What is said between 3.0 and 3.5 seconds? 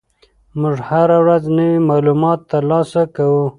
کوو.